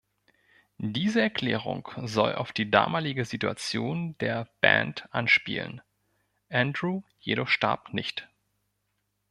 [0.79, 5.81] Diese Erklärung soll auf die damalige Situation der Band anspielen,
[6.49, 8.27] Andrew jedoch starb nicht.